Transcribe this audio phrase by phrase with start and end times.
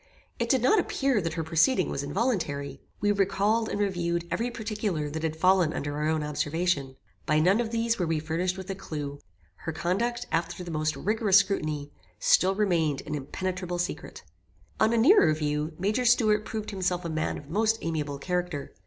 [0.39, 2.81] It did not appear that her proceeding was involuntary.
[3.01, 6.95] We recalled and reviewed every particular that had fallen under our own observation.
[7.27, 9.19] By none of these were we furnished with a clue.
[9.57, 14.23] Her conduct, after the most rigorous scrutiny, still remained an impenetrable secret.
[14.79, 18.73] On a nearer view, Major Stuart proved himself a man of most amiable character.